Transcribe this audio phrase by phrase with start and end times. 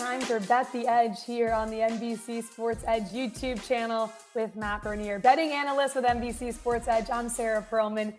[0.00, 0.20] Morning.
[0.20, 4.12] It is time for Bet the Edge here on the NBC Sports Edge YouTube channel
[4.34, 7.10] with Matt Bernier, betting analyst with NBC Sports Edge.
[7.10, 8.12] I'm Sarah Perlman.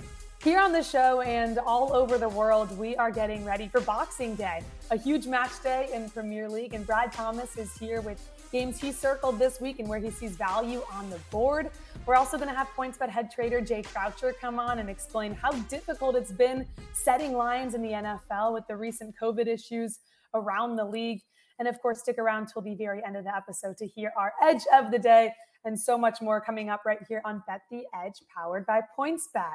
[0.44, 4.36] Here on the show and all over the world, we are getting ready for Boxing
[4.36, 6.74] Day, a huge match day in Premier League.
[6.74, 10.36] And Brad Thomas is here with games he circled this week and where he sees
[10.36, 11.70] value on the board.
[12.08, 15.52] We're also going to have PointsBet head trader Jay Croucher come on and explain how
[15.52, 20.00] difficult it's been setting lines in the NFL with the recent COVID issues
[20.34, 21.22] around the league.
[21.62, 24.34] And of course, stick around till the very end of the episode to hear our
[24.42, 25.32] edge of the day
[25.64, 29.54] and so much more coming up right here on Bet the Edge, powered by PointsBet.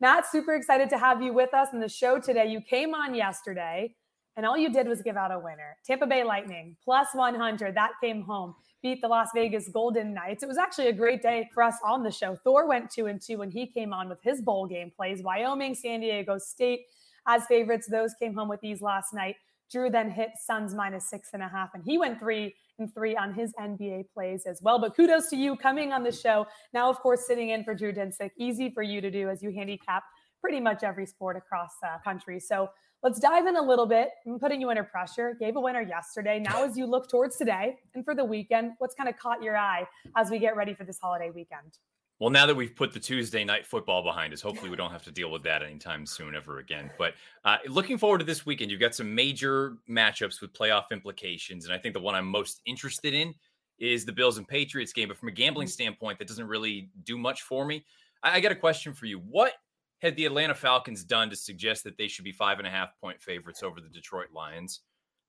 [0.00, 2.46] Matt, super excited to have you with us in the show today.
[2.46, 3.92] You came on yesterday
[4.36, 5.76] and all you did was give out a winner.
[5.84, 7.74] Tampa Bay Lightning plus 100.
[7.74, 8.54] That came home.
[8.80, 10.44] Beat the Las Vegas Golden Knights.
[10.44, 12.36] It was actually a great day for us on the show.
[12.44, 15.24] Thor went two and two when he came on with his bowl game plays.
[15.24, 16.82] Wyoming, San Diego State
[17.26, 17.88] as favorites.
[17.88, 19.34] Those came home with these last night.
[19.70, 23.16] Drew then hit Suns minus six and a half, and he went three and three
[23.16, 24.78] on his NBA plays as well.
[24.78, 26.46] But kudos to you coming on the show.
[26.72, 28.30] Now, of course, sitting in for Drew Dinsick.
[28.38, 30.04] Easy for you to do as you handicap
[30.40, 32.38] pretty much every sport across the country.
[32.38, 32.70] So
[33.02, 34.10] let's dive in a little bit.
[34.26, 35.36] I'm putting you under pressure.
[35.38, 36.38] Gave a winner yesterday.
[36.38, 39.56] Now, as you look towards today and for the weekend, what's kind of caught your
[39.56, 41.78] eye as we get ready for this holiday weekend?
[42.18, 45.04] Well, now that we've put the Tuesday night football behind us, hopefully we don't have
[45.04, 46.90] to deal with that anytime soon ever again.
[46.98, 47.14] But
[47.44, 51.64] uh, looking forward to this weekend, you've got some major matchups with playoff implications.
[51.64, 53.34] And I think the one I'm most interested in
[53.78, 55.06] is the Bills and Patriots game.
[55.06, 57.84] But from a gambling standpoint, that doesn't really do much for me.
[58.24, 59.18] I, I got a question for you.
[59.20, 59.52] What
[60.00, 62.98] had the Atlanta Falcons done to suggest that they should be five and a half
[63.00, 64.80] point favorites over the Detroit Lions?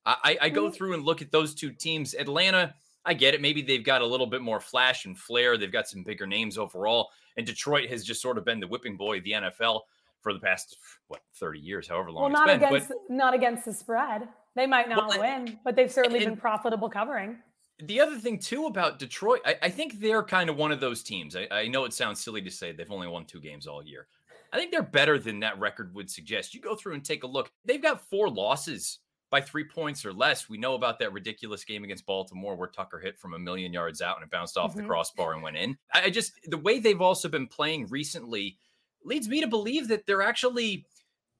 [0.05, 2.15] I, I go through and look at those two teams.
[2.15, 2.73] Atlanta
[3.09, 3.41] I get it.
[3.41, 5.57] Maybe they've got a little bit more flash and flair.
[5.57, 7.09] They've got some bigger names overall.
[7.37, 9.81] And Detroit has just sort of been the whipping boy of the NFL
[10.21, 10.77] for the past
[11.07, 12.31] what 30 years, however long.
[12.31, 12.63] Well, not been.
[12.63, 14.27] against but, not against the spread.
[14.55, 17.39] They might not well, win, but they've certainly and, been profitable covering.
[17.79, 21.01] The other thing too about Detroit, I, I think they're kind of one of those
[21.01, 21.35] teams.
[21.35, 24.05] I, I know it sounds silly to say they've only won two games all year.
[24.53, 26.53] I think they're better than that record would suggest.
[26.53, 27.51] You go through and take a look.
[27.65, 30.49] They've got four losses by three points or less.
[30.49, 34.01] We know about that ridiculous game against Baltimore where Tucker hit from a million yards
[34.01, 34.81] out and it bounced off mm-hmm.
[34.81, 35.77] the crossbar and went in.
[35.93, 38.57] I just, the way they've also been playing recently
[39.03, 40.85] leads me to believe that they're actually,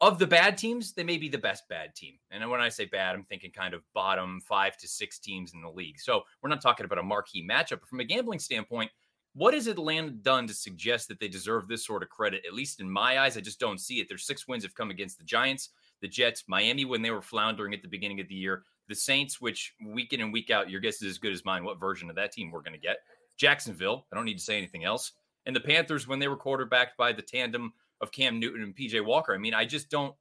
[0.02, 2.14] of the bad teams, they may be the best bad team.
[2.32, 5.62] And when I say bad, I'm thinking kind of bottom five to six teams in
[5.62, 6.00] the league.
[6.00, 7.80] So we're not talking about a marquee matchup.
[7.82, 8.92] But from a gambling standpoint,
[9.34, 12.44] what has Atlanta done to suggest that they deserve this sort of credit?
[12.48, 14.08] At least in my eyes, I just don't see it.
[14.08, 15.70] Their six wins have come against the Giants
[16.02, 19.40] the Jets, Miami when they were floundering at the beginning of the year, the Saints,
[19.40, 22.10] which week in and week out, your guess is as good as mine what version
[22.10, 22.98] of that team we're going to get.
[23.38, 25.14] Jacksonville, I don't need to say anything else.
[25.46, 29.04] And the Panthers when they were quarterbacked by the tandem of Cam Newton and PJ
[29.06, 29.34] Walker.
[29.34, 30.14] I mean, I just don't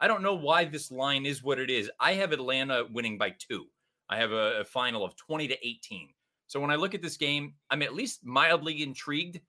[0.00, 1.88] I don't know why this line is what it is.
[2.00, 3.64] I have Atlanta winning by 2.
[4.10, 6.08] I have a, a final of 20 to 18.
[6.48, 9.40] So when I look at this game, I'm at least mildly intrigued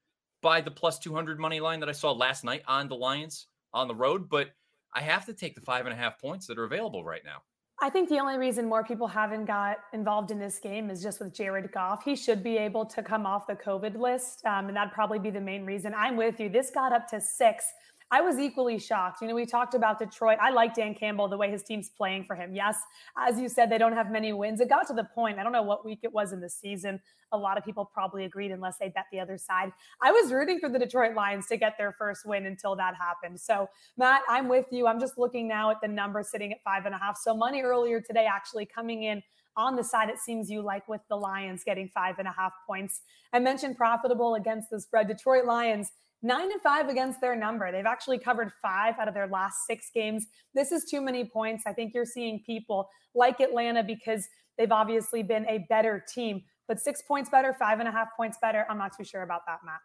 [0.44, 3.88] by the plus 200 money line that I saw last night on the Lions on
[3.88, 4.50] the road, but
[4.96, 7.42] I have to take the five and a half points that are available right now.
[7.82, 11.20] I think the only reason more people haven't got involved in this game is just
[11.20, 12.04] with Jared Goff.
[12.06, 15.32] He should be able to come off the COVID list, um, and that'd probably be
[15.32, 15.94] the main reason.
[15.94, 16.50] I'm with you.
[16.50, 17.66] This got up to six.
[18.14, 19.24] I was equally shocked.
[19.24, 20.38] You know, we talked about Detroit.
[20.40, 22.54] I like Dan Campbell, the way his team's playing for him.
[22.54, 22.78] Yes,
[23.18, 24.62] as you said, they don't have many wins.
[24.62, 27.02] It got to the point, I don't know what week it was in the season.
[27.32, 29.72] A lot of people probably agreed, unless they bet the other side.
[30.00, 33.42] I was rooting for the Detroit Lions to get their first win until that happened.
[33.42, 33.68] So,
[33.98, 34.86] Matt, I'm with you.
[34.86, 37.18] I'm just looking now at the number sitting at five and a half.
[37.18, 39.24] So, money earlier today actually coming in
[39.58, 42.54] on the side it seems you like with the Lions getting five and a half
[42.68, 43.02] points.
[43.34, 45.08] I mentioned profitable against the spread.
[45.08, 45.92] Detroit Lions
[46.24, 47.72] nine and five against their number.
[47.72, 50.26] They've actually covered five out of their last six games.
[50.56, 51.66] This is too many points.
[51.68, 54.28] I think you're seeing people like Atlanta because
[54.58, 58.38] they've obviously been a better team, but six points better, five and a half points
[58.42, 58.66] better.
[58.70, 59.82] I'm not too sure about that, Matt.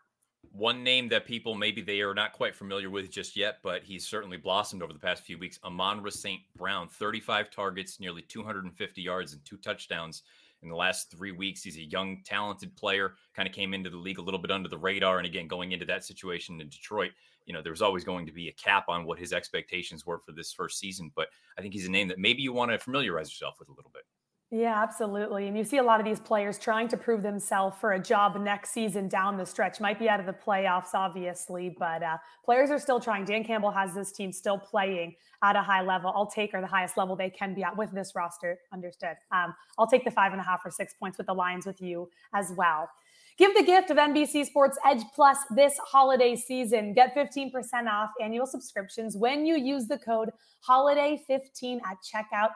[0.53, 4.07] One name that people maybe they are not quite familiar with just yet, but he's
[4.07, 5.59] certainly blossomed over the past few weeks.
[5.65, 6.41] Amon-Ra St.
[6.57, 10.23] Brown, 35 targets, nearly 250 yards, and two touchdowns
[10.63, 11.63] in the last three weeks.
[11.63, 14.69] He's a young, talented player, kind of came into the league a little bit under
[14.69, 15.19] the radar.
[15.19, 17.13] And again, going into that situation in Detroit,
[17.47, 20.19] you know, there was always going to be a cap on what his expectations were
[20.19, 21.11] for this first season.
[21.15, 23.73] But I think he's a name that maybe you want to familiarize yourself with a
[23.73, 24.03] little bit.
[24.51, 25.47] Yeah, absolutely.
[25.47, 28.41] And you see a lot of these players trying to prove themselves for a job
[28.41, 29.79] next season down the stretch.
[29.79, 32.17] Might be out of the playoffs, obviously, but uh,
[32.47, 33.27] players are still trying.
[33.27, 36.11] Dan Campbell has this team still playing at a high level.
[36.17, 38.59] I'll take or the highest level they can be at with this roster.
[38.73, 39.17] Understood.
[39.33, 41.83] Um, I'll take the five and a half or six points with the Lions with
[41.83, 42.89] you as well.
[43.37, 46.95] Give the gift of NBC Sports Edge Plus this holiday season.
[46.95, 47.53] Get 15%
[47.87, 50.31] off annual subscriptions when you use the code
[50.69, 52.49] HOLIDAY15 at checkout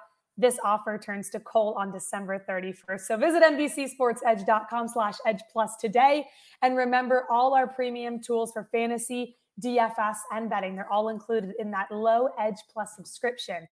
[0.43, 3.01] this offer turns to coal on December 31st.
[3.03, 6.27] So visit NBCSportsEdge.com slash Edge Plus today.
[6.61, 11.71] And remember, all our premium tools for fantasy, DFS, and betting, they're all included in
[11.71, 13.69] that low Edge Plus subscription.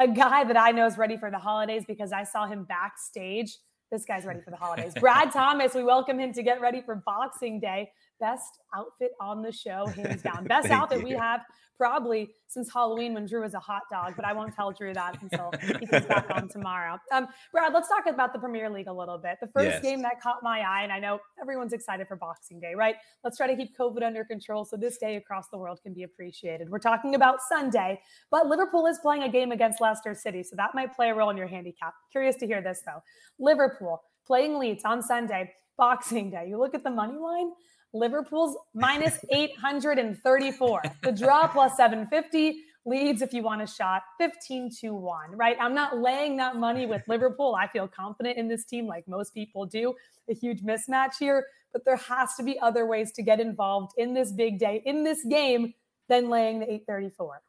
[0.00, 3.56] A guy that I know is ready for the holidays because I saw him backstage.
[3.92, 4.94] This guy's ready for the holidays.
[5.00, 7.92] Brad Thomas, we welcome him to get ready for Boxing Day
[8.22, 10.44] best outfit on the show, hands down.
[10.44, 11.04] Best outfit you.
[11.04, 11.40] we have
[11.76, 15.20] probably since Halloween when Drew was a hot dog, but I won't tell Drew that
[15.20, 16.96] until he comes back on tomorrow.
[17.10, 19.38] Um, Brad, let's talk about the Premier League a little bit.
[19.40, 19.82] The first yes.
[19.82, 22.94] game that caught my eye, and I know everyone's excited for Boxing Day, right?
[23.24, 26.04] Let's try to keep COVID under control so this day across the world can be
[26.04, 26.70] appreciated.
[26.70, 30.76] We're talking about Sunday, but Liverpool is playing a game against Leicester City, so that
[30.76, 31.94] might play a role in your handicap.
[32.12, 33.02] Curious to hear this though.
[33.40, 35.52] Liverpool playing Leeds on Sunday.
[35.78, 36.46] Boxing Day.
[36.48, 37.50] You look at the money line,
[37.92, 40.82] Liverpool's minus 834.
[41.02, 42.64] The draw plus 750.
[42.84, 45.56] Leeds if you want a shot, 15 to 1, right?
[45.60, 47.54] I'm not laying that money with Liverpool.
[47.56, 49.94] I feel confident in this team, like most people do.
[50.28, 54.14] A huge mismatch here, but there has to be other ways to get involved in
[54.14, 55.74] this big day, in this game,
[56.08, 57.40] than laying the 834.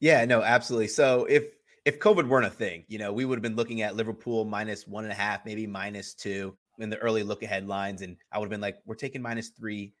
[0.00, 0.88] Yeah, no, absolutely.
[0.88, 1.44] So if
[1.84, 4.86] if COVID weren't a thing, you know, we would have been looking at Liverpool minus
[4.86, 8.38] one and a half, maybe minus two in the early look ahead lines, and I
[8.38, 9.94] would have been like, we're taking minus three,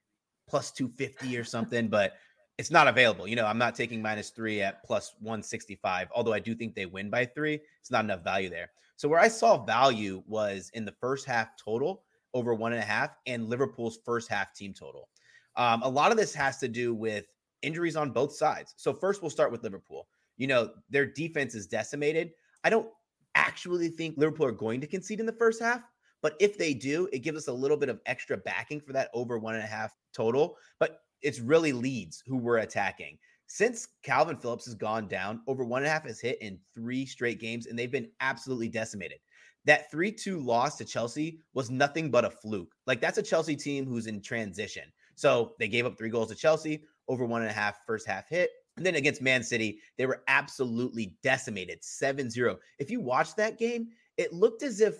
[0.48, 2.14] plus 250 or something, but
[2.56, 3.28] it's not available.
[3.28, 6.86] You know, I'm not taking minus three at plus 165, although I do think they
[6.86, 7.60] win by three.
[7.80, 8.70] It's not enough value there.
[8.96, 12.02] So where I saw value was in the first half total
[12.34, 15.08] over one and a half and Liverpool's first half team total.
[15.56, 17.26] Um, a lot of this has to do with
[17.62, 18.74] injuries on both sides.
[18.76, 20.08] So first, we'll start with Liverpool.
[20.36, 22.32] You know, their defense is decimated.
[22.64, 22.88] I don't
[23.34, 25.82] actually think Liverpool are going to concede in the first half.
[26.22, 29.10] But if they do, it gives us a little bit of extra backing for that
[29.14, 30.56] over one and a half total.
[30.78, 33.18] But it's really Leeds who we're attacking.
[33.46, 37.06] Since Kalvin Phillips has gone down, over one and a half has hit in three
[37.06, 39.18] straight games, and they've been absolutely decimated.
[39.64, 42.74] That 3 2 loss to Chelsea was nothing but a fluke.
[42.86, 44.84] Like, that's a Chelsea team who's in transition.
[45.14, 48.28] So they gave up three goals to Chelsea, over one and a half first half
[48.28, 48.50] hit.
[48.76, 52.58] And then against Man City, they were absolutely decimated 7 0.
[52.78, 54.96] If you watch that game, it looked as if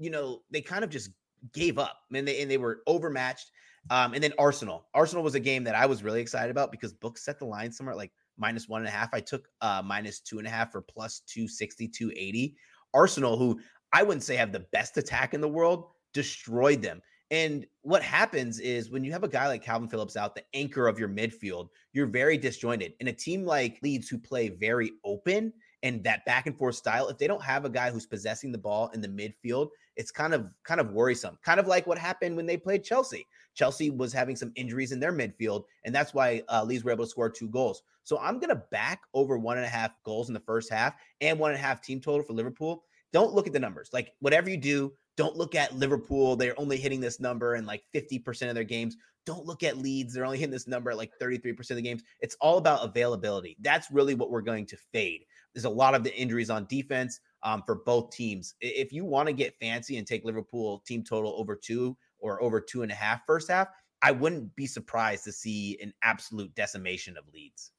[0.00, 1.10] you know, they kind of just
[1.52, 3.50] gave up and they and they were overmatched.
[3.90, 4.86] Um, and then Arsenal.
[4.94, 7.70] Arsenal was a game that I was really excited about because books set the line
[7.70, 9.10] somewhere like minus one and a half.
[9.12, 12.56] I took uh minus two and a half for plus 260, 280.
[12.92, 13.60] Arsenal, who
[13.92, 17.00] I wouldn't say have the best attack in the world, destroyed them.
[17.30, 20.88] And what happens is when you have a guy like Kalvin Phillips out, the anchor
[20.88, 22.94] of your midfield, you're very disjointed.
[22.98, 27.08] And a team like Leeds, who play very open and that back and forth style,
[27.08, 30.34] if they don't have a guy who's possessing the ball in the midfield, it's kind
[30.34, 31.38] of kind of worrisome.
[31.42, 33.26] Kind of like what happened when they played Chelsea.
[33.54, 37.04] Chelsea was having some injuries in their midfield, and that's why uh, Leeds were able
[37.04, 37.82] to score two goals.
[38.04, 41.38] So I'm to back over one and a half goals in the first half and
[41.38, 42.84] one and a half team total for Liverpool.
[43.12, 43.90] Don't look at the numbers.
[43.92, 46.36] Like whatever you do, don't look at Liverpool.
[46.36, 48.96] They're only hitting this number in like 50% of their games.
[49.26, 50.14] Don't look at Leeds.
[50.14, 52.02] They're only hitting this number at like 33% of the games.
[52.20, 53.56] It's all about availability.
[53.60, 55.22] That's really what we're going to fade.
[55.54, 58.54] There's a lot of the injuries on defense um, for both teams.
[58.60, 62.60] If you want to get fancy and take Liverpool team total over two or over
[62.60, 63.68] two and a half first half,
[64.02, 67.72] I wouldn't be surprised to see an absolute decimation of Leeds.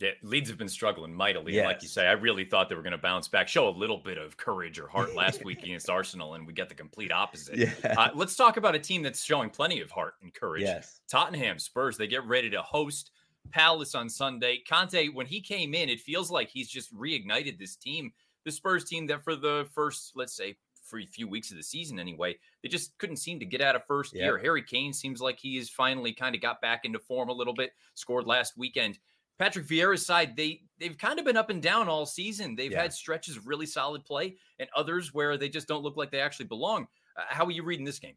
[0.00, 1.54] Yeah, Leeds have been struggling mightily.
[1.54, 1.66] Yes.
[1.66, 3.98] Like you say, I really thought they were going to bounce back, show a little
[3.98, 7.58] bit of courage or heart last week against Arsenal, and we get the complete opposite.
[7.58, 7.72] Yeah.
[7.84, 10.62] Uh, let's talk about a team that's showing plenty of heart and courage.
[10.62, 11.02] Yes.
[11.06, 13.10] Tottenham Spurs, they get ready to host
[13.50, 14.62] Palace on Sunday.
[14.68, 18.12] Conte, when he came in, it feels like he's just reignited this team,
[18.44, 20.56] the Spurs team that for the first, let's say,
[20.90, 23.76] for a few weeks of the season anyway, they just couldn't seem to get out
[23.76, 24.34] of first yep.
[24.42, 27.54] Harry Kane seems like he has finally kind of got back into form a little
[27.54, 28.98] bit, scored last weekend.
[29.38, 32.56] Patrick Vieira's side, they they've kind of been up and down all season.
[32.56, 32.82] They've yeah.
[32.82, 36.20] had stretches of really solid play and others where they just don't look like they
[36.20, 36.86] actually belong.
[37.16, 38.16] Uh, how are you reading this game?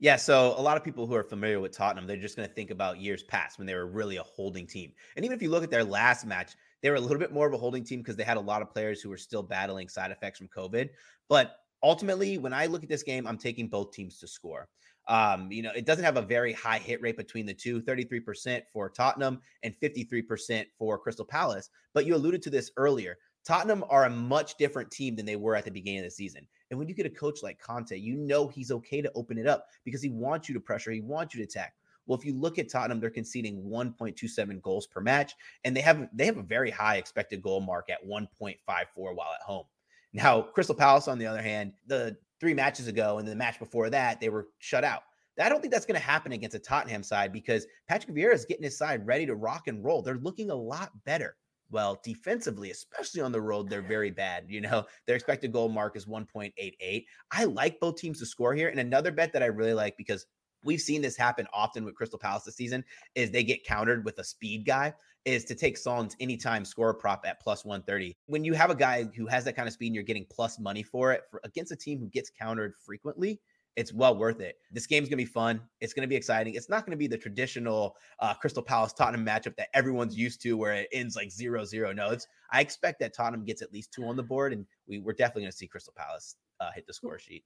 [0.00, 2.54] Yeah, so a lot of people who are familiar with Tottenham, they're just going to
[2.54, 4.92] think about years past when they were really a holding team.
[5.16, 7.46] And even if you look at their last match, they were a little bit more
[7.46, 9.88] of a holding team because they had a lot of players who were still battling
[9.88, 10.90] side effects from COVID.
[11.28, 14.68] But ultimately, when I look at this game, I'm taking both teams to score.
[15.06, 18.62] Um, you know, it doesn't have a very high hit rate between the two 33%
[18.72, 21.70] for Tottenham and 53% for Crystal Palace.
[21.92, 23.16] But you alluded to this earlier.
[23.44, 26.46] Tottenham are a much different team than they were at the beginning of the season.
[26.74, 29.46] And when you get a coach like Conte, you know he's okay to open it
[29.46, 31.74] up because he wants you to pressure, he wants you to attack.
[32.04, 36.08] Well, if you look at Tottenham, they're conceding 1.27 goals per match, and they have
[36.12, 38.56] they have a very high expected goal mark at 1.54
[38.96, 39.66] while at home.
[40.12, 43.88] Now, Crystal Palace, on the other hand, the three matches ago and the match before
[43.90, 45.04] that, they were shut out.
[45.40, 48.46] I don't think that's going to happen against a Tottenham side because Patrick Vieira is
[48.46, 50.02] getting his side ready to rock and roll.
[50.02, 51.36] They're looking a lot better.
[51.74, 54.44] Well, defensively, especially on the road, they're very bad.
[54.46, 57.04] You know, their expected goal mark is 1.88.
[57.32, 58.68] I like both teams to score here.
[58.68, 60.24] And another bet that I really like because
[60.62, 62.84] we've seen this happen often with Crystal Palace this season
[63.16, 67.24] is they get countered with a speed guy is to take Son's anytime score prop
[67.26, 68.16] at plus 130.
[68.26, 70.60] When you have a guy who has that kind of speed and you're getting plus
[70.60, 73.40] money for it for, against a team who gets countered frequently,
[73.76, 74.56] it's well worth it.
[74.70, 75.60] This game's going to be fun.
[75.80, 76.54] It's going to be exciting.
[76.54, 80.40] It's not going to be the traditional uh, Crystal Palace Tottenham matchup that everyone's used
[80.42, 81.92] to where it ends like zero zero.
[81.92, 85.00] No, it's, I expect that Tottenham gets at least two on the board, and we,
[85.00, 87.44] we're definitely going to see Crystal Palace uh, hit the score sheet.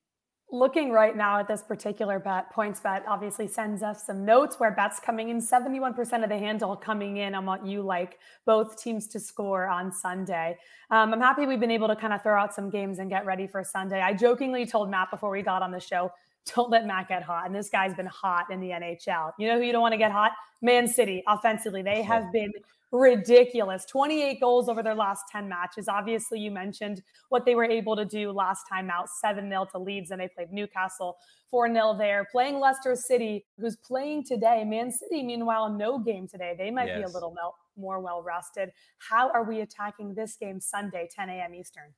[0.50, 4.99] Looking right now at this particular bet, PointsBet obviously sends us some notes where bets
[4.99, 9.21] coming in 71% of the handle coming in on what you like both teams to
[9.21, 10.57] score on Sunday.
[10.90, 13.26] Um, I'm happy we've been able to kind of throw out some games and get
[13.26, 14.00] ready for Sunday.
[14.00, 16.11] I jokingly told Matt before we got on the show,
[16.55, 17.45] don't let Matt get hot.
[17.45, 19.33] And this guy's been hot in the NHL.
[19.38, 20.33] You know who you don't want to get hot?
[20.62, 21.83] Man City offensively.
[21.83, 22.52] They have been
[22.90, 23.85] ridiculous.
[23.85, 25.88] 28 goals over their last 10 matches.
[25.88, 29.78] Obviously, you mentioned what they were able to do last time out 7 0 to
[29.78, 31.16] Leeds, and they played Newcastle
[31.50, 32.26] 4 0 there.
[32.30, 34.64] Playing Leicester City, who's playing today.
[34.64, 36.54] Man City, meanwhile, no game today.
[36.57, 36.99] They might yes.
[36.99, 37.35] be a little
[37.76, 38.71] more well rested.
[38.99, 41.54] How are we attacking this game Sunday, 10 a.m.
[41.54, 41.95] Eastern?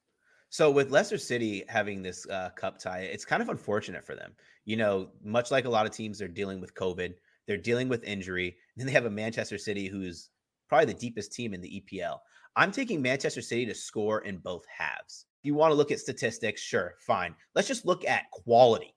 [0.52, 4.32] So with Leicester City having this uh, cup tie, it's kind of unfortunate for them.
[4.64, 7.14] You know, much like a lot of teams, they're dealing with COVID,
[7.47, 8.56] they're dealing with injury.
[8.76, 10.28] Then they have a Manchester City who's
[10.70, 12.18] probably the deepest team in the EPL.
[12.54, 15.26] I'm taking Manchester City to score in both halves.
[15.40, 17.34] If you want to look at statistics, sure, fine.
[17.54, 18.94] Let's just look at quality.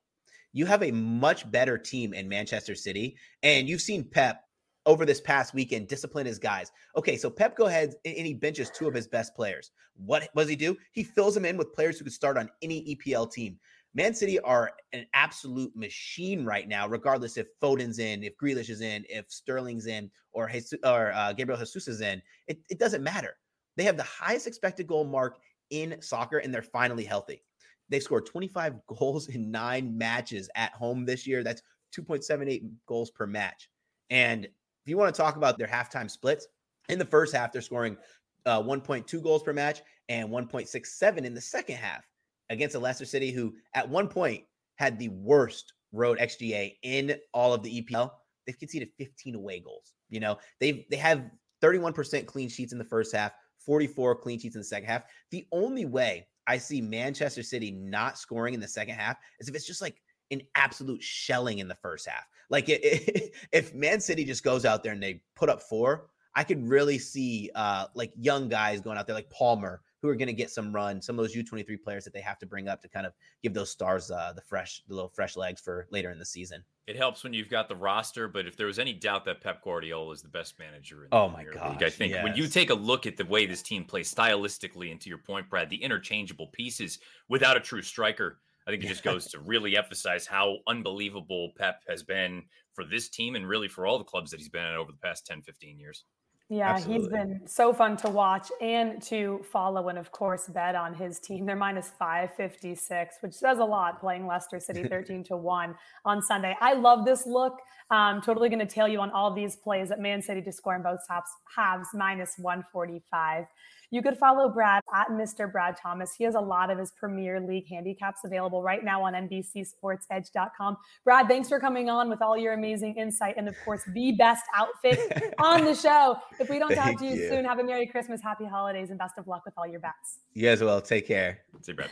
[0.52, 4.44] You have a much better team in Manchester City, and you've seen Pep
[4.86, 6.70] over this past weekend discipline his guys.
[6.96, 9.72] Okay, so Pep go ahead and he benches two of his best players.
[9.96, 10.76] What does he do?
[10.92, 13.58] He fills them in with players who could start on any EPL team.
[13.94, 18.80] Man City are an absolute machine right now, regardless if Foden's in, if Grealish is
[18.80, 22.20] in, if Sterling's in, or, Jesus, or uh, Gabriel Jesus is in.
[22.48, 23.36] It, it doesn't matter.
[23.76, 25.38] They have the highest expected goal mark
[25.70, 27.42] in soccer, and they're finally healthy.
[27.88, 31.44] They've scored 25 goals in nine matches at home this year.
[31.44, 31.62] That's
[31.96, 33.70] 2.78 goals per match.
[34.10, 34.50] And if
[34.86, 36.48] you want to talk about their halftime splits,
[36.88, 37.96] in the first half, they're scoring
[38.44, 42.04] uh, 1.2 goals per match and 1.67 in the second half
[42.50, 44.44] against a Leicester City who at one point
[44.76, 48.10] had the worst road XGA in all of the EPL.
[48.46, 49.94] They've conceded 15 away goals.
[50.10, 51.30] You know, they've they have
[51.62, 55.04] 31% clean sheets in the first half, 44 clean sheets in the second half.
[55.30, 59.54] The only way I see Manchester City not scoring in the second half is if
[59.54, 62.24] it's just like an absolute shelling in the first half.
[62.50, 66.08] Like it, it, if Man City just goes out there and they put up four,
[66.34, 70.14] I could really see uh like young guys going out there like Palmer who are
[70.14, 72.68] going to get some run, some of those U23 players that they have to bring
[72.68, 75.86] up to kind of give those stars uh, the fresh, the little fresh legs for
[75.90, 76.62] later in the season.
[76.86, 79.64] It helps when you've got the roster, but if there was any doubt that Pep
[79.64, 82.22] Guardiola is the best manager in oh my god, I think yes.
[82.22, 85.16] when you take a look at the way this team plays stylistically, and to your
[85.16, 86.98] point, Brad, the interchangeable pieces
[87.30, 91.80] without a true striker, I think it just goes to really emphasize how unbelievable Pep
[91.88, 92.42] has been
[92.74, 94.98] for this team and really for all the clubs that he's been in over the
[94.98, 96.04] past 10, 15 years.
[96.50, 97.02] Yeah, Absolutely.
[97.02, 101.18] he's been so fun to watch and to follow, and of course, bet on his
[101.18, 101.46] team.
[101.46, 105.74] They're minus 556, which says a lot playing Leicester City 13 to 1
[106.04, 106.54] on Sunday.
[106.60, 107.58] I love this look.
[107.90, 110.76] I'm totally going to tail you on all these plays at Man City to score
[110.76, 113.46] in both halves, halves minus 145.
[113.90, 115.50] You could follow Brad at Mr.
[115.50, 116.14] Brad Thomas.
[116.16, 120.76] He has a lot of his Premier League handicaps available right now on NBCSportsEdge.com.
[121.04, 124.42] Brad, thanks for coming on with all your amazing insight and, of course, the best
[124.56, 124.98] outfit
[125.38, 126.16] on the show.
[126.38, 128.98] If we don't talk to you, you, soon, have a Merry Christmas, Happy Holidays, and
[128.98, 130.20] best of luck with all your bets.
[130.32, 130.80] You as well.
[130.80, 131.40] Take care.
[131.60, 131.90] See you, Brad.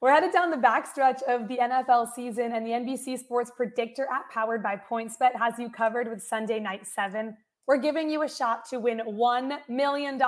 [0.00, 4.30] We're headed down the backstretch of the NFL season, and the NBC Sports Predictor app,
[4.30, 7.36] powered by PointsBet, has you covered with Sunday Night Seven.
[7.66, 10.20] We're giving you a shot to win $1 million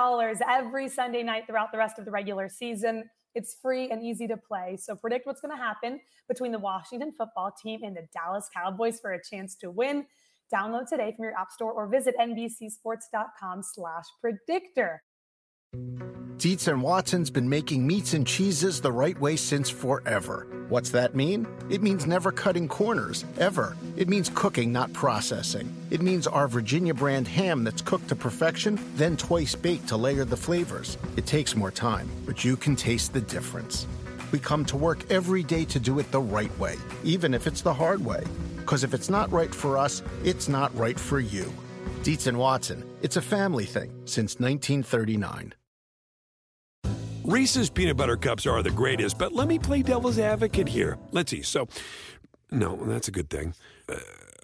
[0.47, 3.09] every Sunday night throughout the rest of the regular season.
[3.35, 4.77] It's free and easy to play.
[4.79, 8.99] So predict what's going to happen between the Washington football team and the Dallas Cowboys
[8.99, 10.05] for a chance to win.
[10.53, 15.01] Download today from your app store or visit nbcsports.com slash predictor.
[16.37, 20.65] Dietz and Watson's been making meats and cheeses the right way since forever.
[20.69, 21.47] What's that mean?
[21.69, 23.77] It means never cutting corners, ever.
[23.95, 25.73] It means cooking, not processing.
[25.89, 30.25] It means our Virginia brand ham that's cooked to perfection, then twice baked to layer
[30.25, 30.97] the flavors.
[31.17, 33.87] It takes more time, but you can taste the difference.
[34.31, 37.61] We come to work every day to do it the right way, even if it's
[37.61, 38.23] the hard way.
[38.63, 41.51] Because if it's not right for us, it's not right for you.
[42.01, 45.53] Dietz and Watson, it's a family thing since 1939.
[47.25, 50.97] Reese's peanut butter cups are the greatest, but let me play devil's advocate here.
[51.11, 51.41] Let's see.
[51.41, 51.67] So,
[52.51, 53.53] no, that's a good thing.
[53.89, 53.95] Uh,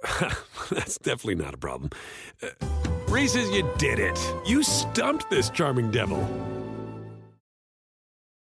[0.70, 1.90] that's definitely not a problem.
[2.44, 2.48] Uh,
[3.08, 4.20] Reese's, you did it.
[4.46, 6.28] You stumped this charming devil.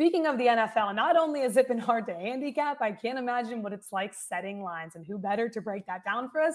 [0.00, 3.62] Speaking of the NFL, not only is it been hard to handicap, I can't imagine
[3.62, 4.96] what it's like setting lines.
[4.96, 6.54] And who better to break that down for us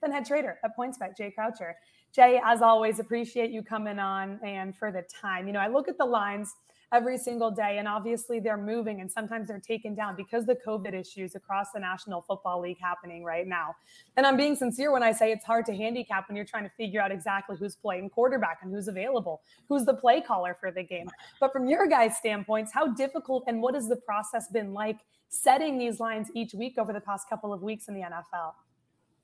[0.00, 1.74] than head trader at PointsBet, Jay Croucher.
[2.14, 5.48] Jay, as always, appreciate you coming on and for the time.
[5.48, 6.54] You know, I look at the lines
[6.94, 7.78] every single day.
[7.78, 11.80] And obviously, they're moving and sometimes they're taken down because the COVID issues across the
[11.80, 13.74] National Football League happening right now.
[14.16, 16.70] And I'm being sincere when I say it's hard to handicap when you're trying to
[16.76, 20.84] figure out exactly who's playing quarterback and who's available, who's the play caller for the
[20.84, 21.10] game.
[21.40, 25.78] But from your guys' standpoints, how difficult and what has the process been like setting
[25.78, 28.52] these lines each week over the past couple of weeks in the NFL?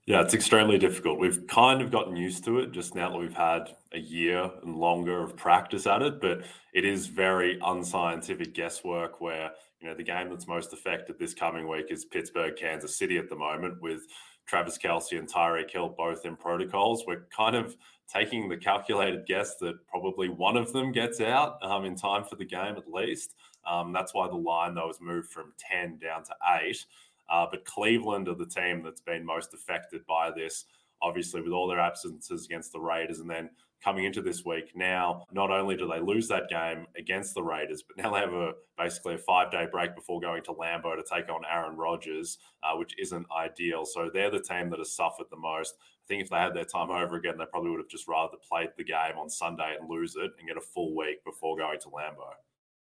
[0.07, 1.19] Yeah, it's extremely difficult.
[1.19, 4.75] We've kind of gotten used to it just now that we've had a year and
[4.75, 6.41] longer of practice at it, but
[6.73, 11.67] it is very unscientific guesswork where, you know, the game that's most affected this coming
[11.67, 14.07] week is Pittsburgh, Kansas City at the moment with
[14.47, 17.03] Travis Kelce and Tyreek Hill both in protocols.
[17.05, 17.77] We're kind of
[18.11, 22.35] taking the calculated guess that probably one of them gets out um, in time for
[22.35, 23.35] the game at least.
[23.69, 26.85] Um, that's why the line, though, has moved from 10 down to 8.
[27.31, 30.65] Uh, but Cleveland are the team that's been most affected by this,
[31.01, 33.19] obviously, with all their absences against the Raiders.
[33.19, 33.49] And then
[33.83, 37.83] coming into this week, now not only do they lose that game against the Raiders,
[37.83, 41.03] but now they have a basically a five day break before going to Lambeau to
[41.09, 43.85] take on Aaron Rodgers, uh, which isn't ideal.
[43.85, 45.75] So they're the team that has suffered the most.
[45.79, 48.37] I think if they had their time over again, they probably would have just rather
[48.47, 51.79] played the game on Sunday and lose it and get a full week before going
[51.79, 52.33] to Lambeau.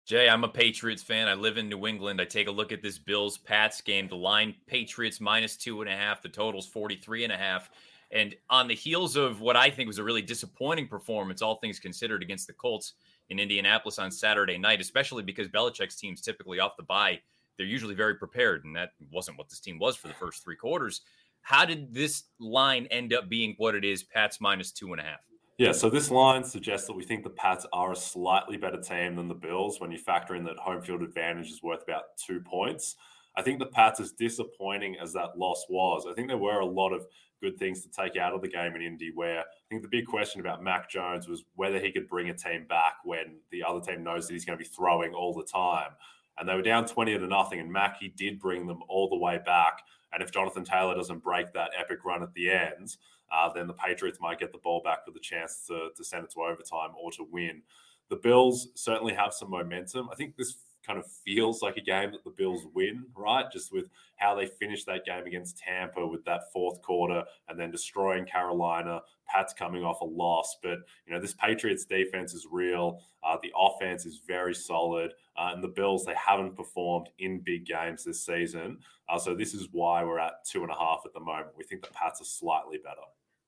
[0.07, 1.27] Jay, I'm a Patriots fan.
[1.27, 2.21] I live in New England.
[2.21, 4.07] I take a look at this Bills Pats game.
[4.07, 6.23] The line Patriots minus two and a half.
[6.23, 7.69] The total's 43 and a half.
[8.13, 11.81] And on the heels of what I think was a really disappointing performance, all things
[11.81, 12.93] considered, against the Colts
[13.31, 17.19] in Indianapolis on Saturday night, especially because Belichick's team's typically off the bye.
[17.57, 20.55] They're usually very prepared, and that wasn't what this team was for the first three
[20.55, 21.01] quarters.
[21.41, 24.05] How did this line end up being what it is?
[24.05, 25.27] Pats minus two and a half.
[25.59, 29.17] Yeah, so this line suggests that we think the Pats are a slightly better team
[29.17, 32.41] than the Bills when you factor in that home field advantage is worth about two
[32.41, 32.97] points.
[33.37, 36.67] I think the Pats, as disappointing as that loss was, I think there were a
[36.67, 37.07] lot of
[37.43, 39.13] good things to take out of the game in Indy.
[39.15, 42.35] Where I think the big question about Mac Jones was whether he could bring a
[42.35, 45.45] team back when the other team knows that he's going to be throwing all the
[45.45, 45.93] time.
[46.39, 49.17] And they were down 20 to nothing, and Mac, he did bring them all the
[49.17, 49.81] way back.
[50.13, 52.97] And if Jonathan Taylor doesn't break that epic run at the end,
[53.33, 56.25] uh, then the Patriots might get the ball back with a chance to, to send
[56.25, 57.63] it to overtime or to win.
[58.09, 60.09] The Bills certainly have some momentum.
[60.11, 63.51] I think this kind of feels like a game that the Bills win, right?
[63.53, 67.71] Just with how they finished that game against Tampa with that fourth quarter and then
[67.71, 69.01] destroying Carolina.
[69.29, 73.01] Pat's coming off a loss, but you know this Patriots defense is real.
[73.25, 77.67] Uh, the offense is very solid, uh, and the Bills they haven't performed in big
[77.67, 78.79] games this season.
[79.09, 81.49] Uh, so this is why we're at two and a half at the moment.
[81.57, 83.03] We think the Pats are slightly better.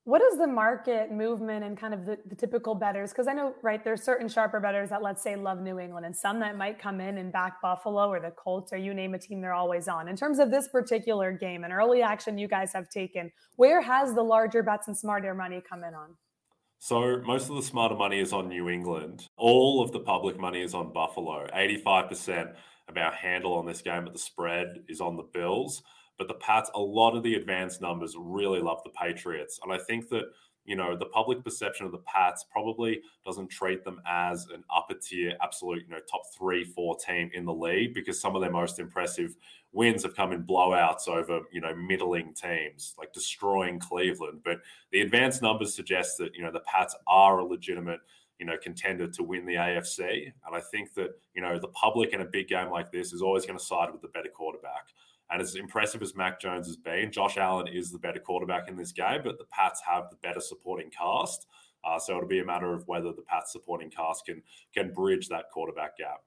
[0.09, 3.11] What is the market movement and kind of the, the typical betters?
[3.11, 6.17] Because I know, right, there's certain sharper betters that let's say love New England and
[6.17, 9.19] some that might come in and back Buffalo or the Colts or you name a
[9.19, 10.09] team they're always on.
[10.09, 14.15] In terms of this particular game and early action you guys have taken, where has
[14.15, 16.17] the larger bets and smarter money come in on?
[16.79, 19.29] So most of the smarter money is on New England.
[19.37, 21.47] All of the public money is on Buffalo.
[21.55, 22.55] 85%
[22.89, 25.83] of our handle on this game at the spread is on the Bills.
[26.19, 29.61] But the Pats, a lot of the advanced numbers really love the Patriots.
[29.63, 30.25] And I think that,
[30.65, 34.95] you know, the public perception of the Pats probably doesn't treat them as an upper
[34.95, 38.51] tier, absolute, you know, top three, four team in the league because some of their
[38.51, 39.37] most impressive
[39.73, 44.41] wins have come in blowouts over, you know, middling teams, like destroying Cleveland.
[44.45, 44.59] But
[44.93, 48.01] the advanced numbers suggest that, you know, the Pats are a legitimate
[48.39, 50.33] you know, contender to win the AFC.
[50.47, 53.21] And I think that, you know, the public in a big game like this is
[53.21, 54.87] always going to side with the better quarterback.
[55.31, 58.77] And as impressive as Mac Jones has been, Josh Allen is the better quarterback in
[58.77, 61.47] this game, but the Pats have the better supporting cast.
[61.85, 64.43] Uh, so it'll be a matter of whether the Pats supporting cast can
[64.75, 66.21] can bridge that quarterback gap.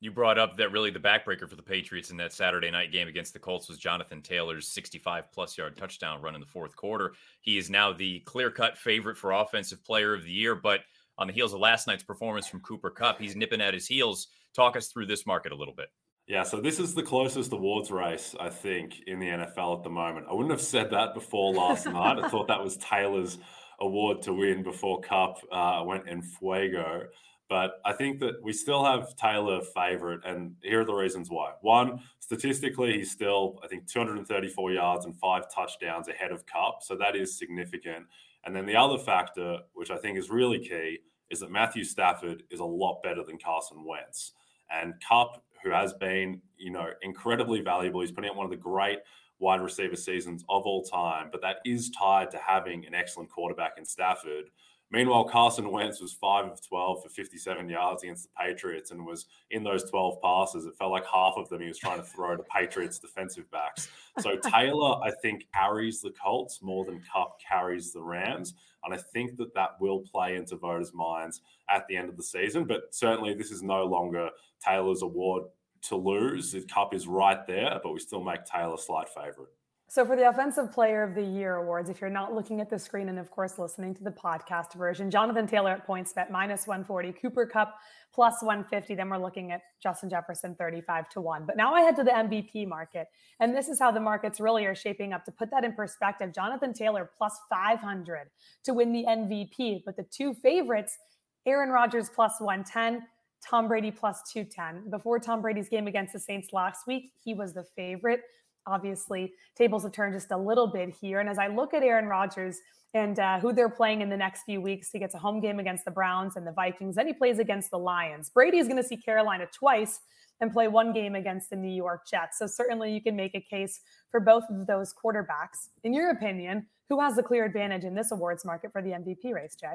[0.00, 3.08] You brought up that really the backbreaker for the Patriots in that Saturday night game
[3.08, 7.14] against the Colts was Jonathan Taylor's 65 plus yard touchdown run in the fourth quarter.
[7.40, 10.80] He is now the clear cut favorite for Offensive Player of the Year, but
[11.18, 14.28] on the heels of last night's performance from Cooper Kupp, he's nipping at his heels.
[14.54, 15.88] Talk us through this market a little bit.
[16.28, 19.88] Yeah, so this is the closest awards race, I think, in the NFL at the
[19.88, 20.26] moment.
[20.28, 22.22] I wouldn't have said that before last night.
[22.22, 23.38] I thought that was Taylor's
[23.80, 27.04] award to win before Kupp uh, went in Fuego.
[27.48, 31.52] But I think that we still have Taylor favorite, and here are the reasons why.
[31.62, 36.82] One, statistically, he's still, I think, 234 yards and five touchdowns ahead of Kupp.
[36.82, 38.04] So that is significant.
[38.44, 40.98] And then the other factor, which I think is really key,
[41.30, 44.32] is that Matthew Stafford is a lot better than Carson Wentz.
[44.70, 48.00] And Kupp who has been, you know, incredibly valuable.
[48.00, 49.00] He's putting out one of the great
[49.38, 53.74] wide receiver seasons of all time, but that is tied to having an excellent quarterback
[53.78, 54.50] in Stafford.
[54.90, 59.26] Meanwhile, Carson Wentz was five of 12 for 57 yards against the Patriots and was
[59.50, 60.64] in those 12 passes.
[60.64, 63.88] It felt like half of them he was trying to throw to Patriots defensive backs.
[64.18, 68.54] So Taylor, I think, carries the Colts more than Kupp carries the Rams.
[68.82, 72.22] And I think that that will play into voters' minds at the end of the
[72.22, 72.64] season.
[72.64, 74.30] But certainly, this is no longer
[74.64, 75.44] Taylor's award
[75.82, 76.52] to lose.
[76.52, 79.50] The Kupp is right there, but we still make Taylor slight favorite.
[79.90, 82.78] So, for the Offensive Player of the Year awards, if you're not looking at the
[82.78, 87.12] screen and, of course, listening to the podcast version, Jonathan Taylor at PointsBet minus 140,
[87.12, 87.74] Cooper Kupp
[88.12, 88.94] plus 150.
[88.94, 91.46] Then we're looking at Justin Jefferson 35 to 1.
[91.46, 93.06] But now I head to the MVP market.
[93.40, 95.24] And this is how the markets really are shaping up.
[95.24, 98.28] To put that in perspective, Jonathan Taylor plus 500
[98.64, 99.84] to win the MVP.
[99.86, 100.98] But the two favorites,
[101.46, 103.06] Aaron Rodgers plus 110.
[103.44, 104.90] Tom Brady plus 210.
[104.90, 108.22] Before Tom Brady's game against the Saints last week, he was the favorite
[108.68, 111.20] obviously tables have turned just a little bit here.
[111.20, 112.58] And as I look at Aaron Rodgers
[112.94, 115.58] and uh, who they're playing in the next few weeks, he gets a home game
[115.58, 116.96] against the Browns and the Vikings.
[116.96, 118.30] Then he plays against the Lions.
[118.30, 120.00] Brady is going to see Carolina twice
[120.40, 122.38] and play one game against the New York Jets.
[122.38, 125.70] So certainly you can make a case for both of those quarterbacks.
[125.82, 129.34] In your opinion, who has the clear advantage in this awards market for the MVP
[129.34, 129.74] race, Jay?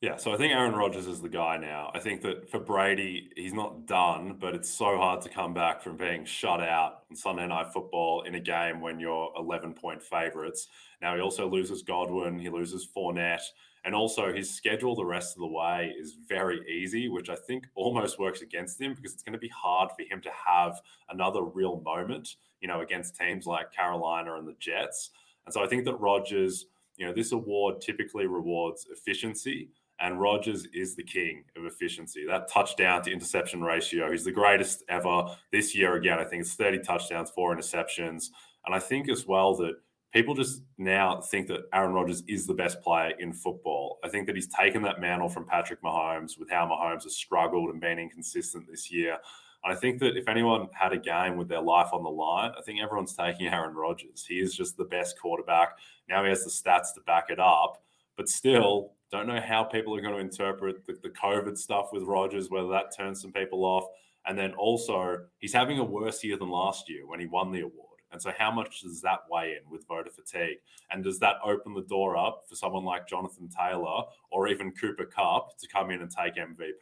[0.00, 1.90] Yeah, so I think Aaron Rodgers is the guy now.
[1.94, 5.82] I think that for Brady, he's not done, but it's so hard to come back
[5.82, 10.02] from being shut out on Sunday Night Football in a game when you're 11 point
[10.02, 10.68] favorites.
[11.02, 13.42] Now, he also loses Godwin, he loses Fournette,
[13.84, 17.66] and also his schedule the rest of the way is very easy, which I think
[17.74, 21.42] almost works against him because it's going to be hard for him to have another
[21.42, 25.10] real moment, you know, against teams like Carolina and the Jets.
[25.44, 26.64] And so I think that Rodgers,
[26.96, 29.68] you know, this award typically rewards efficiency
[30.00, 32.24] and Rodgers is the king of efficiency.
[32.26, 35.96] That touchdown to interception ratio, he's the greatest ever this year.
[35.96, 38.28] Again, I think it's 30 touchdowns, four interceptions.
[38.66, 39.74] And I think as well that
[40.12, 43.98] people just now think that Aaron Rodgers is the best player in football.
[44.02, 47.70] I think that he's taken that mantle from Patrick Mahomes with how Mahomes has struggled
[47.70, 49.18] and been inconsistent this year.
[49.62, 52.52] And I think that if anyone had a game with their life on the line,
[52.58, 54.24] I think everyone's taking Aaron Rodgers.
[54.26, 55.76] He is just the best quarterback.
[56.08, 57.82] Now he has the stats to back it up.
[58.16, 62.04] But still, don't know how people are going to interpret the, the COVID stuff with
[62.04, 63.84] Rodgers, whether that turns some people off.
[64.26, 67.60] And then also, he's having a worse year than last year when he won the
[67.60, 67.86] award.
[68.12, 70.58] And so, how much does that weigh in with voter fatigue?
[70.90, 75.06] And does that open the door up for someone like Jonathan Taylor or even Cooper
[75.06, 76.74] Kupp to come in and take MVP?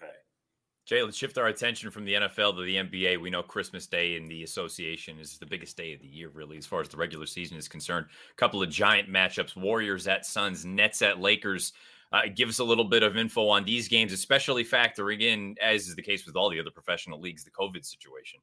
[0.87, 3.21] Jay, let's shift our attention from the NFL to the NBA.
[3.21, 6.57] We know Christmas Day in the association is the biggest day of the year, really,
[6.57, 8.07] as far as the regular season is concerned.
[8.31, 11.75] A couple of giant matchups Warriors at Suns, Nets at Lakers.
[12.13, 15.89] Uh, give us a little bit of info on these games, especially factoring in, as
[15.89, 18.41] is the case with all the other professional leagues, the COVID situation.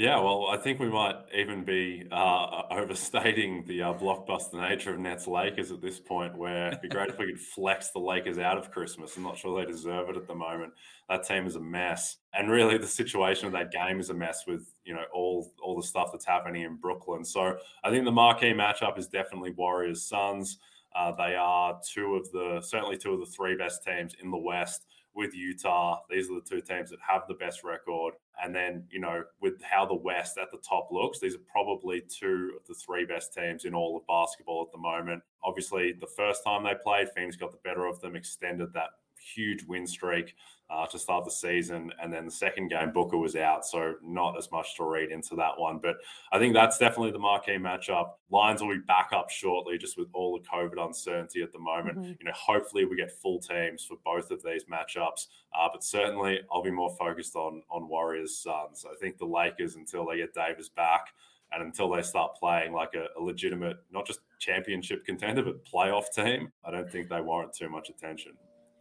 [0.00, 4.98] Yeah, well, I think we might even be uh, overstating the uh, blockbuster nature of
[4.98, 8.38] Nets Lakers at this point, where it'd be great if we could flex the Lakers
[8.38, 9.16] out of Christmas.
[9.18, 10.72] I'm not sure they deserve it at the moment.
[11.10, 14.44] That team is a mess, and really the situation of that game is a mess
[14.46, 17.22] with you know all all the stuff that's happening in Brooklyn.
[17.22, 20.60] So I think the marquee matchup is definitely Warriors Suns.
[20.94, 24.38] Uh, they are two of the certainly two of the three best teams in the
[24.38, 26.00] West with Utah.
[26.08, 28.14] These are the two teams that have the best record.
[28.42, 32.00] And then, you know, with how the West at the top looks, these are probably
[32.02, 35.22] two of the three best teams in all of basketball at the moment.
[35.42, 38.90] Obviously, the first time they played, Phoenix got the better of them, extended that
[39.20, 40.34] huge win streak
[40.70, 41.92] uh, to start the season.
[42.00, 43.64] And then the second game, Booker was out.
[43.66, 45.80] So not as much to read into that one.
[45.82, 45.96] But
[46.32, 48.10] I think that's definitely the marquee matchup.
[48.30, 51.98] Lions will be back up shortly, just with all the COVID uncertainty at the moment.
[51.98, 52.12] Mm-hmm.
[52.20, 55.26] You know, hopefully we get full teams for both of these matchups.
[55.58, 58.84] Uh, but certainly I'll be more focused on on Warriors Suns.
[58.88, 61.08] I think the Lakers until they get Davis back
[61.52, 66.04] and until they start playing like a, a, legitimate, not just championship contender, but playoff
[66.14, 68.32] team, I don't think they warrant too much attention.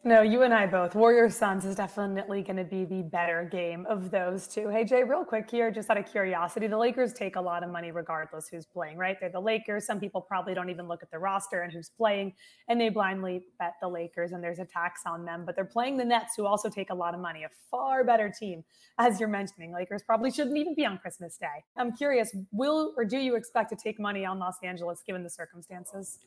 [0.05, 0.95] No, you and I both.
[0.95, 4.69] Warrior Suns is definitely going to be the better game of those two.
[4.69, 7.69] Hey, Jay, real quick here, just out of curiosity, the Lakers take a lot of
[7.69, 9.17] money regardless who's playing, right?
[9.19, 9.85] They're the Lakers.
[9.85, 12.33] Some people probably don't even look at the roster and who's playing,
[12.69, 15.43] and they blindly bet the Lakers, and there's a tax on them.
[15.45, 18.31] But they're playing the Nets, who also take a lot of money, a far better
[18.31, 18.63] team,
[18.99, 19.73] as you're mentioning.
[19.73, 21.65] Lakers probably shouldn't even be on Christmas Day.
[21.75, 25.29] I'm curious, will or do you expect to take money on Los Angeles given the
[25.29, 26.19] circumstances?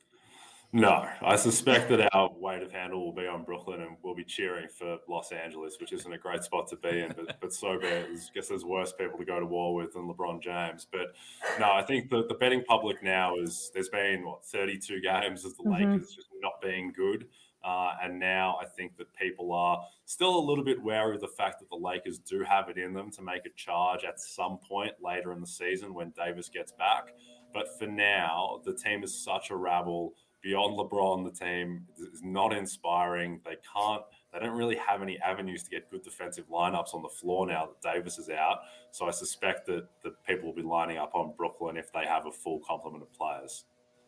[0.74, 4.24] No, I suspect that our weight of handle will be on Brooklyn and we'll be
[4.24, 7.12] cheering for Los Angeles, which isn't a great spot to be in.
[7.14, 8.08] But, but so be it.
[8.10, 10.86] I guess there's worse people to go to war with than LeBron James.
[10.90, 11.14] But
[11.60, 15.54] no, I think the, the betting public now is there's been, what, 32 games of
[15.58, 15.92] the mm-hmm.
[15.92, 17.26] Lakers just not being good.
[17.62, 21.28] Uh, and now I think that people are still a little bit wary of the
[21.28, 24.58] fact that the Lakers do have it in them to make a charge at some
[24.66, 27.12] point later in the season when Davis gets back.
[27.52, 32.52] But for now, the team is such a rabble beyond LeBron, the team is not
[32.52, 33.40] inspiring.
[33.44, 34.02] They can't,
[34.32, 37.68] they don't really have any avenues to get good defensive lineups on the floor now
[37.68, 38.60] that Davis is out.
[38.90, 42.26] So I suspect that the people will be lining up on Brooklyn if they have
[42.26, 43.64] a full complement of players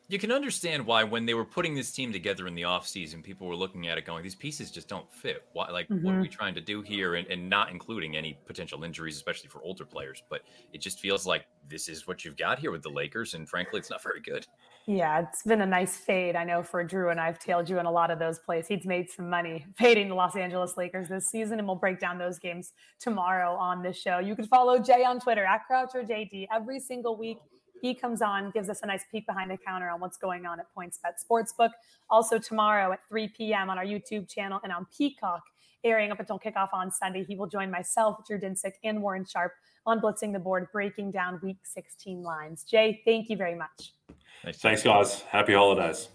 [0.08, 3.46] you can understand why when they were putting this team together in the offseason, people
[3.46, 5.44] were looking at it going, these pieces just don't fit.
[5.54, 6.04] Why, like, mm-hmm.
[6.04, 6.36] what are we mm-hmm.
[6.36, 7.14] trying to do here?
[7.14, 10.22] And, and not including any potential injuries, especially for older players.
[10.28, 10.42] But
[10.74, 13.32] it just feels like this is what you've got here with the Lakers.
[13.32, 14.46] And frankly, it's not very good.
[14.86, 16.36] Yeah, it's been a nice fade.
[16.36, 18.66] I know for Drew, and I've tailed you in a lot of those plays.
[18.68, 22.18] He's made some money fading the Los Angeles Lakers this season, and we'll break down
[22.18, 24.18] those games tomorrow on this show.
[24.18, 27.38] You can follow Jay on Twitter at CroucherJD every single week
[27.84, 30.58] he comes on, gives us a nice peek behind the counter on what's going on
[30.58, 31.68] at PointsBet Sportsbook.
[32.08, 33.68] Also, tomorrow at 3 p.m.
[33.68, 35.42] on our YouTube channel and on Peacock,
[35.84, 39.52] airing up until kickoff on Sunday, he will join myself, Drew Dinsick, and Warren Sharp
[39.84, 42.64] on Blitzing the Board, breaking down week 16 lines.
[42.64, 43.92] Jay, thank you very much.
[44.52, 45.22] Thanks, guys.
[45.22, 46.08] Happy holidays.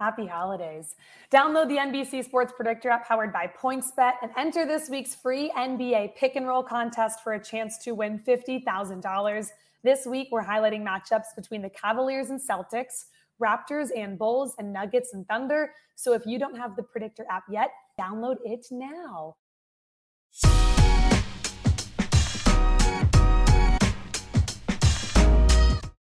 [0.00, 0.94] Happy holidays.
[1.32, 6.14] Download the NBC Sports Predictor app powered by PointsBet and enter this week's free NBA
[6.14, 9.48] pick and roll contest for a chance to win $50,000.
[9.82, 13.06] This week, we're highlighting matchups between the Cavaliers and Celtics,
[13.42, 15.72] Raptors and Bulls, and Nuggets and Thunder.
[15.96, 19.36] So if you don't have the Predictor app yet, download it now.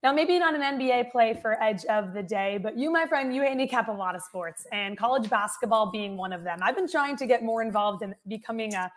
[0.04, 3.36] Now, maybe not an NBA play for edge of the day, but you, my friend,
[3.36, 6.58] you handicap a lot of sports and college basketball being one of them.
[6.64, 8.92] I've been trying to get more involved in becoming a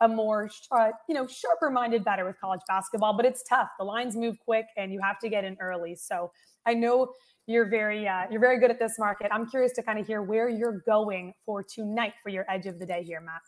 [0.00, 3.68] a more uh, you know sharper minded better with college basketball but it's tough.
[3.78, 5.94] The lines move quick and you have to get in early.
[5.94, 6.32] So
[6.66, 7.12] i know
[7.46, 9.28] you're very uh, you're very good at this market.
[9.30, 12.78] I'm curious to kind of hear where you're going for tonight for your edge of
[12.78, 13.42] the day here matt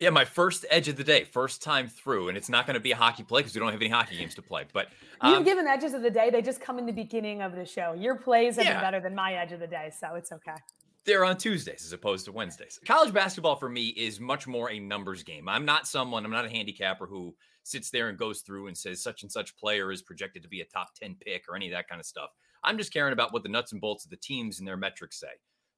[0.00, 2.80] yeah, my first edge of the day, first time through, and it's not going to
[2.80, 4.64] be a hockey play because we don't have any hockey games to play.
[4.72, 4.88] But
[5.20, 7.66] um, you've given edges of the day; they just come in the beginning of the
[7.66, 7.92] show.
[7.92, 8.74] Your plays have yeah.
[8.74, 10.56] been better than my edge of the day, so it's okay
[11.06, 12.78] they're on Tuesdays as opposed to Wednesdays.
[12.84, 15.48] College basketball for me is much more a numbers game.
[15.48, 19.02] I'm not someone, I'm not a handicapper who sits there and goes through and says
[19.02, 21.72] such and such player is projected to be a top 10 pick or any of
[21.72, 22.30] that kind of stuff.
[22.62, 25.18] I'm just caring about what the nuts and bolts of the teams and their metrics
[25.18, 25.28] say.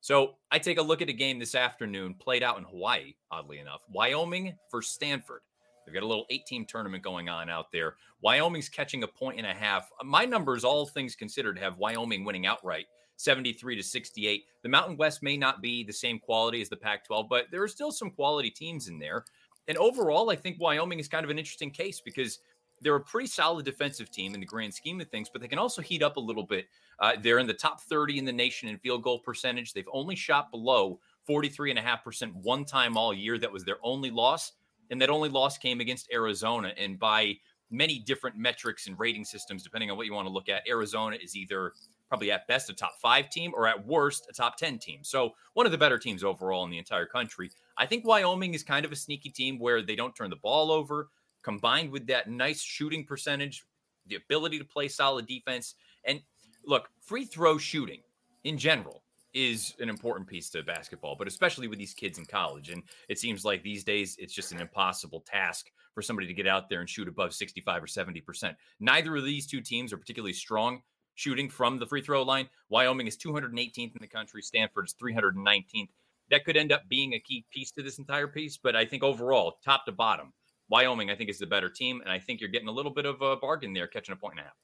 [0.02, 3.60] So I take a look at a game this afternoon played out in Hawaii, oddly
[3.60, 3.82] enough.
[3.88, 5.42] Wyoming versus Stanford.
[5.86, 7.94] They've got a little eight team tournament going on out there.
[8.20, 9.88] Wyoming's catching a point and a half.
[10.04, 12.86] My numbers, all things considered, have Wyoming winning outright
[13.16, 14.42] 73 to 68.
[14.64, 17.62] The Mountain West may not be the same quality as the Pac 12, but there
[17.62, 19.24] are still some quality teams in there.
[19.68, 22.40] And overall, I think Wyoming is kind of an interesting case because
[22.82, 25.58] they're a pretty solid defensive team in the grand scheme of things, but they can
[25.58, 26.66] also heat up a little bit.
[26.98, 29.72] Uh, they're in the top 30 in the nation in field goal percentage.
[29.72, 33.38] They've only shot below 43.5% one time all year.
[33.38, 34.52] That was their only loss.
[34.90, 36.72] And that only loss came against Arizona.
[36.76, 37.36] And by
[37.70, 41.16] many different metrics and rating systems, depending on what you want to look at, Arizona
[41.22, 41.72] is either
[42.08, 45.00] probably at best a top five team or at worst a top 10 team.
[45.02, 47.50] So one of the better teams overall in the entire country.
[47.78, 50.70] I think Wyoming is kind of a sneaky team where they don't turn the ball
[50.70, 51.08] over,
[51.42, 53.64] combined with that nice shooting percentage,
[54.06, 55.74] the ability to play solid defense.
[56.04, 56.20] And
[56.64, 58.00] look, free throw shooting
[58.44, 59.02] in general
[59.34, 62.68] is an important piece to basketball, but especially with these kids in college.
[62.68, 66.46] And it seems like these days it's just an impossible task for somebody to get
[66.46, 68.54] out there and shoot above 65 or 70%.
[68.80, 70.82] Neither of these two teams are particularly strong
[71.14, 72.48] shooting from the free throw line.
[72.68, 75.88] Wyoming is 218th in the country, Stanford is 319th.
[76.30, 79.02] That could end up being a key piece to this entire piece, but I think
[79.02, 80.32] overall, top to bottom,
[80.68, 82.00] Wyoming, I think, is the better team.
[82.00, 84.34] And I think you're getting a little bit of a bargain there, catching a point
[84.34, 84.56] and a half.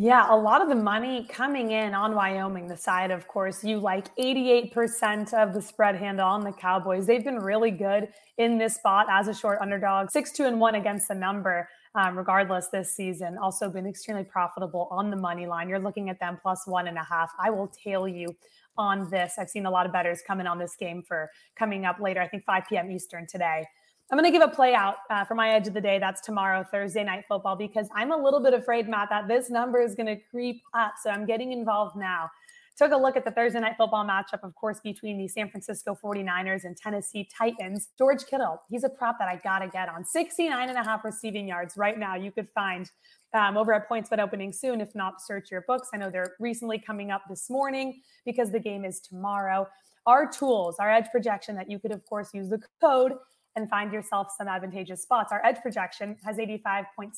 [0.00, 3.80] Yeah, a lot of the money coming in on Wyoming, the side, of course, you
[3.80, 7.04] like 88% of the spread handle on the Cowboys.
[7.04, 10.76] They've been really good in this spot as a short underdog, 6 2 and 1
[10.76, 13.38] against the number, um, regardless this season.
[13.38, 15.68] Also been extremely profitable on the money line.
[15.68, 17.32] You're looking at them plus one and a half.
[17.40, 18.36] I will tail you
[18.76, 19.34] on this.
[19.36, 22.28] I've seen a lot of bettors coming on this game for coming up later, I
[22.28, 22.92] think 5 p.m.
[22.92, 23.66] Eastern today.
[24.10, 25.98] I'm going to give a play out uh, for my edge of the day.
[25.98, 29.82] That's tomorrow, Thursday night football, because I'm a little bit afraid, Matt, that this number
[29.82, 30.94] is going to creep up.
[31.02, 32.30] So I'm getting involved now.
[32.78, 35.98] Took a look at the Thursday night football matchup, of course, between the San Francisco
[36.02, 37.88] 49ers and Tennessee Titans.
[37.98, 41.04] George Kittle, he's a prop that I got to get on 69 and a half
[41.04, 42.14] receiving yards right now.
[42.14, 42.90] You could find
[43.34, 44.80] um, over at PointsBet opening soon.
[44.80, 45.88] If not, search your books.
[45.92, 49.68] I know they're recently coming up this morning because the game is tomorrow.
[50.06, 53.12] Our tools, our edge projection that you could, of course, use the code
[53.58, 55.32] and find yourself some advantageous spots.
[55.32, 57.10] Our edge projection has 85.6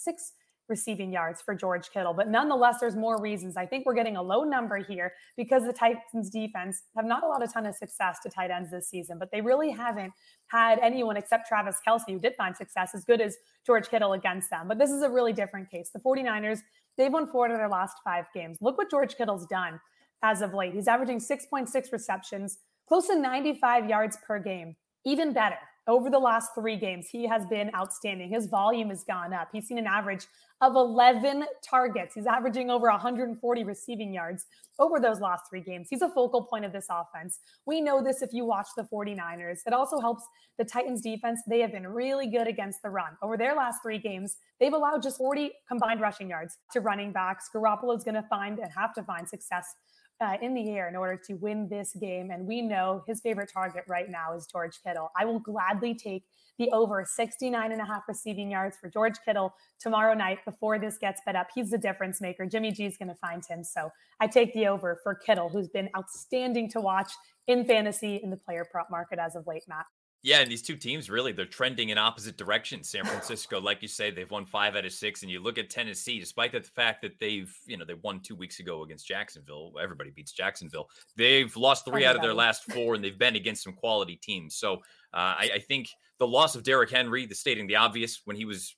[0.69, 3.57] receiving yards for George Kittle, but nonetheless, there's more reasons.
[3.57, 7.43] I think we're getting a low number here because the Titans defense have not allowed
[7.43, 10.13] a ton of success to tight ends this season, but they really haven't
[10.47, 14.49] had anyone except Travis Kelce who did find success as good as George Kittle against
[14.49, 14.69] them.
[14.69, 15.91] But this is a really different case.
[15.93, 16.61] The 49ers,
[16.97, 18.59] they've won four of their last five games.
[18.61, 19.81] Look what George Kittle's done
[20.23, 20.73] as of late.
[20.73, 24.77] He's averaging 6.6 receptions, close to 95 yards per game.
[25.05, 28.31] Even better, over the last three games, he has been outstanding.
[28.31, 29.49] His volume has gone up.
[29.53, 30.27] He's seen an average
[30.61, 32.15] of 11 targets.
[32.15, 34.47] He's averaging over 140 receiving yards
[34.79, 35.89] over those last three games.
[35.89, 37.41] He's a focal point of this offense.
[37.67, 39.61] We know this if you watch the 49ers.
[39.67, 40.25] It also helps
[40.59, 41.41] the Titans defense.
[41.49, 43.17] They have been really good against the run.
[43.23, 47.49] Over their last three games, they've allowed just 40 combined rushing yards to running backs.
[47.55, 49.75] Garoppolo is going to find and have to find success
[50.21, 52.31] uh, in the air in order to win this game.
[52.31, 55.11] And we know his favorite target right now is George Kittle.
[55.19, 56.25] I will gladly take
[56.59, 60.99] the over 69 and a half receiving yards for George Kittle tomorrow night before this
[60.99, 61.49] gets bet up.
[61.55, 62.45] He's the difference maker.
[62.45, 63.65] Jimmy G is going to find him.
[63.65, 67.13] So I take the over for Kittle, who's been outstanding to watch
[67.47, 69.87] in fantasy in the player prop market as of late, Matt.
[70.23, 72.91] Yeah, and these two teams really they're trending in opposite directions.
[72.91, 75.71] San Francisco, like you say, they've won five out of six, and you look at
[75.71, 79.73] Tennessee, despite the fact that they've you know they won two weeks ago against Jacksonville.
[79.83, 80.91] Everybody beats Jacksonville.
[81.17, 84.57] They've lost three out of their last four, and they've been against some quality teams.
[84.57, 84.75] So
[85.15, 88.45] uh, I, I, think the loss of Derrick Henry, the stating the obvious, when he
[88.45, 88.77] was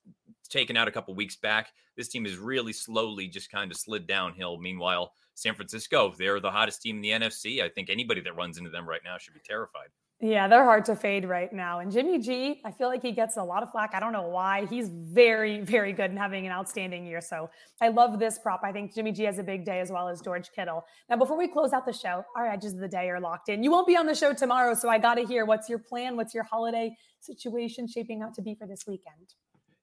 [0.49, 4.07] taken out a couple weeks back, this team has really slowly just kind of slid
[4.07, 4.59] downhill.
[4.59, 7.63] Meanwhile, San Francisco, they're the hottest team in the NFC.
[7.63, 9.89] I think anybody that runs into them right now should be terrified.
[10.25, 11.81] Yeah, they're hard to fade right now.
[11.81, 13.91] And Jimmy G, I feel like he gets a lot of flack.
[13.93, 14.67] I don't know why.
[14.67, 17.21] He's very, very good and having an outstanding year.
[17.21, 18.61] So I love this prop.
[18.63, 20.85] I think Jimmy G has a big day as well as George Kittle.
[21.11, 23.65] Now, before we close out the show, our edges of the day are locked in.
[23.65, 24.75] You won't be on the show tomorrow.
[24.75, 26.17] So I got to hear what's your plan?
[26.17, 29.35] What's your holiday situation shaping out to be for this weekend?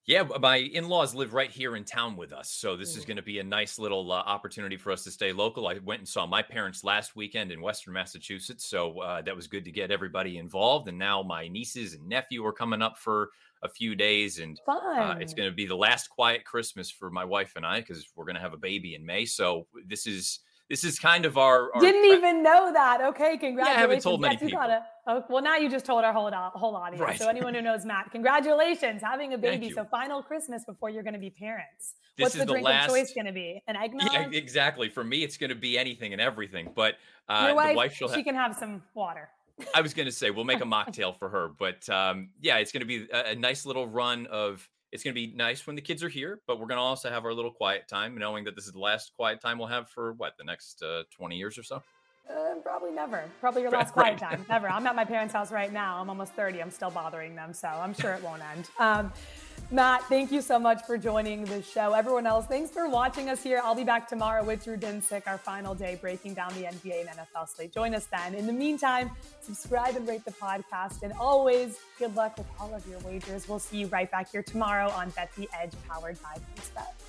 [0.10, 3.22] Yeah, my in-laws live right here in town with us, so this is going to
[3.22, 5.68] be a nice little uh, opportunity for us to stay local.
[5.68, 9.46] I went and saw my parents last weekend in Western Massachusetts, so uh, that was
[9.46, 10.88] good to get everybody involved.
[10.88, 13.30] And now my nieces and nephew are coming up for
[13.62, 17.24] a few days, and uh, it's going to be the last quiet Christmas for my
[17.24, 19.26] wife and I because we're going to have a baby in May.
[19.26, 23.02] So this is this is kind of our, our didn't even know that.
[23.02, 23.68] Okay, congratulations.
[23.68, 24.82] Yeah, I haven't told many yes, people.
[25.10, 27.02] Oh, well, now you just told our whole whole audience.
[27.02, 27.18] Right.
[27.20, 29.72] So anyone who knows Matt, congratulations having a baby.
[29.72, 31.96] So final Christmas before you're going to be parents.
[32.16, 33.64] This What's the drink the last, of choice going to be?
[33.68, 34.14] An eggnog?
[34.14, 34.88] Yeah, exactly.
[34.88, 36.72] For me, it's going to be anything and everything.
[36.76, 39.30] But uh, Your wife, the wife, she'll she can have some water.
[39.76, 42.72] I was going to say we'll make a mocktail for her, but um, yeah, it's
[42.72, 45.76] going to be a, a nice little run of it's going to be nice when
[45.76, 48.44] the kids are here, but we're going to also have our little quiet time, knowing
[48.44, 51.36] that this is the last quiet time we'll have for what the next uh, 20
[51.36, 51.82] years or so.
[52.30, 53.24] Uh, probably never.
[53.40, 54.46] Probably your last quiet time.
[54.50, 54.70] Never.
[54.70, 56.00] I'm at my parents' house right now.
[56.00, 56.62] I'm almost 30.
[56.62, 58.70] I'm still bothering them, so I'm sure it won't end.
[58.78, 59.12] Um,
[59.72, 61.94] Matt, thank you so much for joining the show.
[61.94, 63.62] Everyone else, thanks for watching us here.
[63.64, 67.10] I'll be back tomorrow with Drew Dinsick, our final day breaking down the NBA and
[67.10, 67.74] NFL slate.
[67.74, 68.36] Join us then.
[68.36, 71.04] In the meantime, subscribe and rate the podcast.
[71.04, 73.48] And always, good luck with all of your wagers.
[73.48, 77.09] We'll see you right back here tomorrow on Bet the Edge, powered by PointsBet.